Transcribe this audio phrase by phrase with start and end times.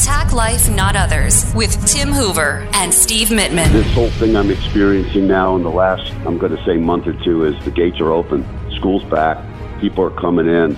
[0.00, 3.70] Attack Life, Not Others with Tim Hoover and Steve Mittman.
[3.70, 7.12] This whole thing I'm experiencing now in the last, I'm going to say, month or
[7.22, 8.42] two is the gates are open,
[8.76, 9.36] school's back,
[9.78, 10.74] people are coming in,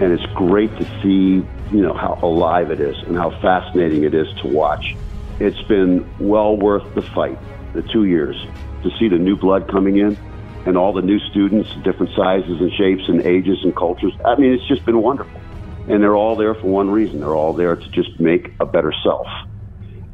[0.00, 4.14] and it's great to see, you know, how alive it is and how fascinating it
[4.14, 4.96] is to watch.
[5.38, 7.38] It's been well worth the fight,
[7.74, 8.36] the two years,
[8.84, 10.16] to see the new blood coming in
[10.64, 14.14] and all the new students, different sizes and shapes and ages and cultures.
[14.24, 15.42] I mean, it's just been wonderful.
[15.88, 17.20] And they're all there for one reason.
[17.20, 19.26] They're all there to just make a better self.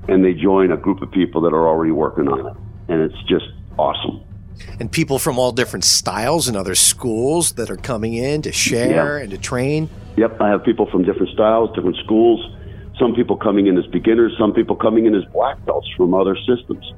[0.09, 2.57] And they join a group of people that are already working on it.
[2.89, 3.47] And it's just
[3.79, 4.21] awesome.
[4.79, 9.17] And people from all different styles and other schools that are coming in to share
[9.19, 9.23] Yeah.
[9.23, 9.89] and to train.
[10.17, 12.45] Yep, I have people from different styles, different schools.
[12.99, 16.37] Some people coming in as beginners, some people coming in as black belts from other
[16.47, 16.93] systems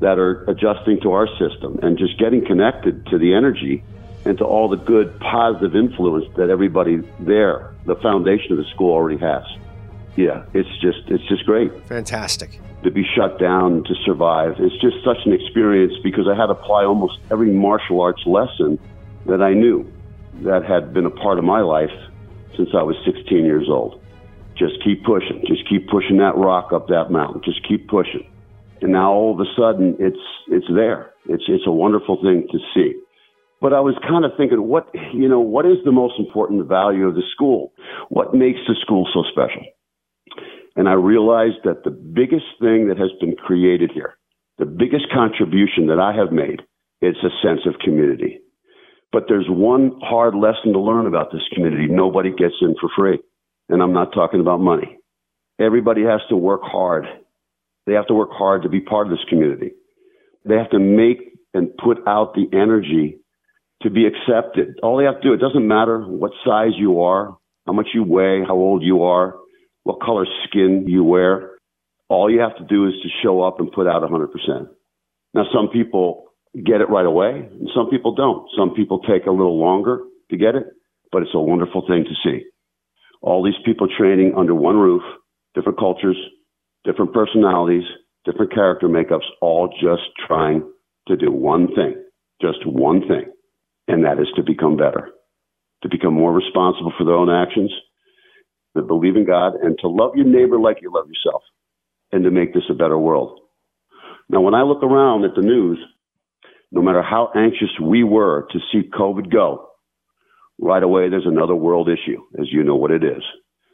[0.00, 3.82] that are adjusting to our system and just getting connected to the energy
[4.24, 8.92] and to all the good positive influence that everybody there, the foundation of the school
[8.92, 9.44] already has.
[10.16, 12.58] Yeah, it's just it's just great Fantastic.
[12.82, 14.56] to be shut down to survive.
[14.58, 18.78] It's just such an experience because I had to apply almost every martial arts lesson
[19.26, 19.90] that I knew
[20.42, 21.92] that had been a part of my life
[22.56, 24.02] since I was 16 years old.
[24.56, 25.44] Just keep pushing.
[25.46, 27.40] Just keep pushing that rock up that mountain.
[27.44, 28.28] Just keep pushing.
[28.82, 31.12] And now all of a sudden it's it's there.
[31.26, 33.00] It's it's a wonderful thing to see.
[33.60, 37.06] But I was kind of thinking, what you know, what is the most important value
[37.06, 37.72] of the school?
[38.08, 39.66] What makes the school so special?
[40.76, 44.16] And I realized that the biggest thing that has been created here,
[44.58, 46.62] the biggest contribution that I have made,
[47.00, 48.40] it's a sense of community.
[49.10, 51.86] But there's one hard lesson to learn about this community.
[51.88, 53.18] Nobody gets in for free.
[53.68, 54.98] And I'm not talking about money.
[55.60, 57.06] Everybody has to work hard.
[57.86, 59.72] They have to work hard to be part of this community.
[60.44, 63.18] They have to make and put out the energy
[63.82, 64.78] to be accepted.
[64.82, 68.02] All they have to do, it doesn't matter what size you are, how much you
[68.02, 69.36] weigh, how old you are,
[69.84, 71.52] what color skin you wear.
[72.08, 74.68] All you have to do is to show up and put out 100%.
[75.34, 78.48] Now, some people get it right away, and some people don't.
[78.56, 80.00] Some people take a little longer
[80.30, 80.64] to get it,
[81.12, 82.44] but it's a wonderful thing to see.
[83.20, 85.02] All these people training under one roof,
[85.54, 86.16] different cultures,
[86.84, 87.84] different personalities,
[88.24, 90.62] different character makeups, all just trying
[91.08, 92.02] to do one thing,
[92.40, 93.24] just one thing,
[93.88, 95.08] and that is to become better,
[95.82, 97.72] to become more responsible for their own actions,
[98.76, 101.42] to believe in God, and to love your neighbor like you love yourself,
[102.12, 103.40] and to make this a better world.
[104.28, 105.78] Now, when I look around at the news,
[106.70, 109.68] no matter how anxious we were to see COVID go,
[110.60, 113.22] right away there's another world issue, as you know what it is.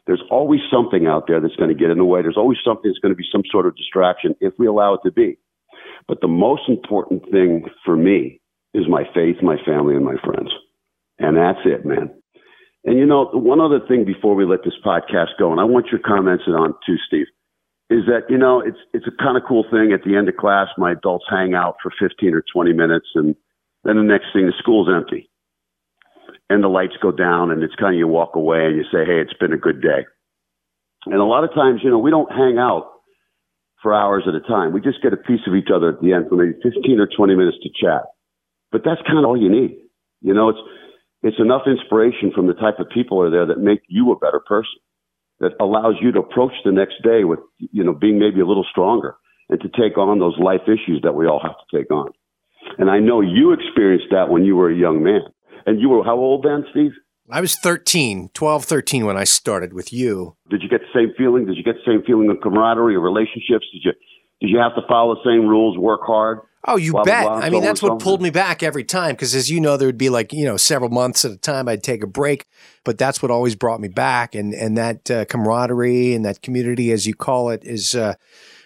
[0.06, 2.22] There's always something out there that's going to get in the way.
[2.22, 5.00] There's always something that's going to be some sort of distraction if we allow it
[5.04, 5.38] to be.
[6.06, 8.40] But the most important thing for me
[8.74, 10.50] is my faith, my family, and my friends.
[11.18, 12.10] And that's it, man.
[12.84, 15.86] And you know, one other thing before we let this podcast go, and I want
[15.90, 17.26] your comments on too, Steve,
[17.88, 20.36] is that, you know, it's it's a kind of cool thing at the end of
[20.36, 23.36] class, my adults hang out for 15 or 20 minutes, and
[23.84, 25.30] then the next thing, the school's empty.
[26.50, 29.04] And the lights go down, and it's kind of you walk away and you say,
[29.06, 30.04] hey, it's been a good day.
[31.06, 32.90] And a lot of times, you know, we don't hang out
[33.82, 34.72] for hours at a time.
[34.72, 37.06] We just get a piece of each other at the end for maybe 15 or
[37.06, 38.04] 20 minutes to chat.
[38.74, 39.78] But that's kind of all you need.
[40.20, 40.58] You know, it's
[41.22, 44.40] it's enough inspiration from the type of people are there that make you a better
[44.40, 44.82] person,
[45.38, 48.66] that allows you to approach the next day with, you know, being maybe a little
[48.68, 49.14] stronger
[49.48, 52.10] and to take on those life issues that we all have to take on.
[52.76, 55.22] And I know you experienced that when you were a young man.
[55.66, 56.92] And you were how old then, Steve?
[57.30, 60.34] I was 13, 12, 13 when I started with you.
[60.50, 61.46] Did you get the same feeling?
[61.46, 63.66] Did you get the same feeling of camaraderie or relationships?
[63.72, 63.92] Did you
[64.40, 66.40] did you have to follow the same rules, work hard?
[66.66, 67.24] Oh, you Blah, blah, bet.
[67.24, 69.86] blah, I mean, that's what pulled me back every time because, as you know, there
[69.86, 72.46] would be like you know several months at a time I'd take a break,
[72.84, 76.90] but that's what always brought me back, and and that uh, camaraderie and that community,
[76.90, 78.14] as you call it, is uh,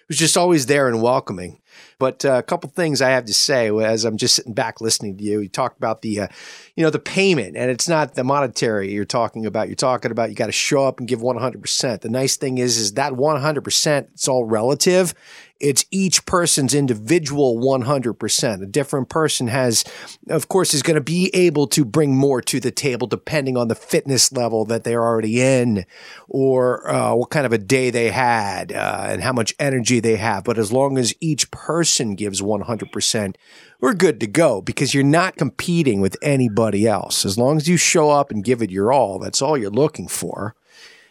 [0.07, 1.61] was just always there and welcoming.
[1.99, 5.17] But uh, a couple things I have to say as I'm just sitting back listening
[5.17, 5.41] to you.
[5.41, 6.29] You talked about the, uh,
[6.77, 9.69] you know, the payment, and it's not the monetary you're talking about.
[9.69, 11.61] You're talking about you got to show up and give 100.
[11.61, 15.15] percent The nice thing is, is that 100 percent it's all relative.
[15.61, 18.63] It's each person's individual 100%.
[18.63, 19.85] A different person has,
[20.29, 23.67] of course, is going to be able to bring more to the table depending on
[23.67, 25.85] the fitness level that they're already in
[26.29, 30.17] or uh, what kind of a day they had uh, and how much energy they
[30.17, 30.45] have.
[30.45, 31.68] But as long as each person
[32.17, 33.37] gives 100%,
[33.81, 37.25] we're good to go because you're not competing with anybody else.
[37.25, 40.09] As long as you show up and give it your all, that's all you're looking
[40.09, 40.55] for.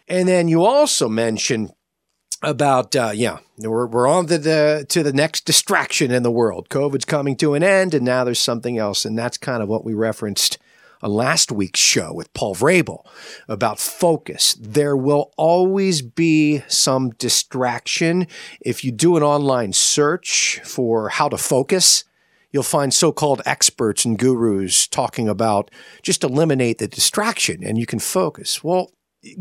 [0.08, 1.72] And then you also mentioned
[2.42, 6.68] about uh, yeah, we're we're on to the to the next distraction in the world.
[6.68, 9.84] COVID's coming to an end, and now there's something else, and that's kind of what
[9.84, 10.58] we referenced
[11.02, 13.04] on last week's show with Paul Vrabel
[13.48, 14.56] about focus.
[14.60, 18.26] There will always be some distraction.
[18.60, 22.04] If you do an online search for how to focus,
[22.50, 25.70] you'll find so-called experts and gurus talking about
[26.02, 28.64] just eliminate the distraction and you can focus.
[28.64, 28.92] Well,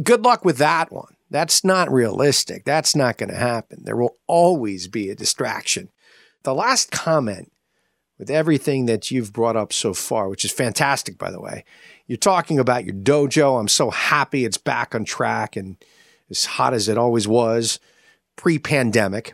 [0.04, 1.16] good luck with that one.
[1.30, 2.64] That's not realistic.
[2.66, 3.84] That's not going to happen.
[3.84, 5.90] There will always be a distraction.
[6.44, 7.52] The last comment
[8.18, 11.64] with everything that you've brought up so far, which is fantastic, by the way.
[12.08, 13.60] You're talking about your dojo.
[13.60, 15.78] I'm so happy it's back on track and
[16.30, 17.80] as hot as it always was
[18.36, 19.34] pre pandemic.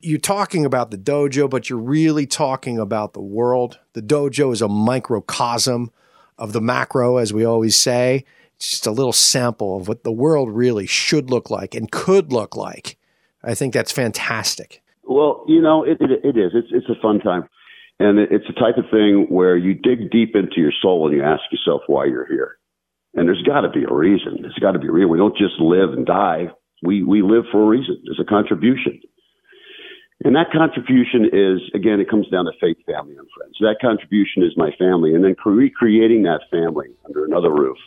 [0.00, 3.78] You're talking about the dojo, but you're really talking about the world.
[3.94, 5.90] The dojo is a microcosm
[6.38, 8.24] of the macro, as we always say.
[8.56, 12.32] It's just a little sample of what the world really should look like and could
[12.32, 12.98] look like.
[13.42, 14.82] I think that's fantastic.
[15.02, 16.52] Well, you know, it, it, it is.
[16.54, 17.48] It's, it's a fun time.
[17.98, 21.22] And it's the type of thing where you dig deep into your soul and you
[21.22, 22.58] ask yourself why you're here.
[23.14, 24.38] And there's got to be a reason.
[24.42, 25.10] There's got to be a reason.
[25.10, 26.50] We don't just live and die.
[26.82, 28.02] We, we live for a reason.
[28.04, 29.00] There's a contribution.
[30.24, 33.56] And that contribution is, again, it comes down to faith, family, and friends.
[33.60, 35.14] That contribution is my family.
[35.14, 37.78] And then recreating that family under another roof,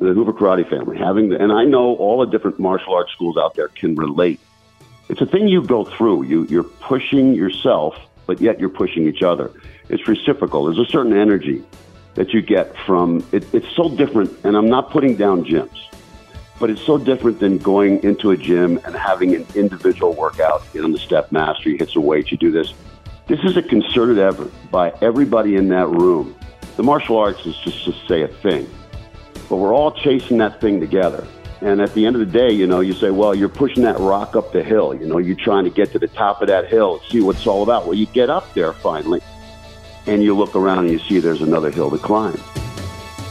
[0.00, 3.36] the Hoover Karate family, having the, and I know all the different martial arts schools
[3.36, 4.40] out there can relate.
[5.08, 6.24] It's a thing you go through.
[6.24, 7.94] You, you're pushing yourself
[8.28, 9.50] but yet you're pushing each other.
[9.88, 10.66] It's reciprocal.
[10.66, 11.64] There's a certain energy
[12.18, 15.78] that you get from it, it's so different and i'm not putting down gyms
[16.58, 20.82] but it's so different than going into a gym and having an individual workout get
[20.82, 22.74] on the step master you hit some weights you do this
[23.28, 26.34] this is a concerted effort by everybody in that room
[26.76, 28.68] the martial arts is just to say a thing
[29.48, 31.24] but we're all chasing that thing together
[31.60, 33.98] and at the end of the day, you know, you say, well, you're pushing that
[33.98, 34.94] rock up the hill.
[34.94, 37.46] You know, you're trying to get to the top of that hill, see what it's
[37.46, 37.84] all about.
[37.86, 39.20] Well, you get up there finally,
[40.06, 42.40] and you look around and you see there's another hill to climb.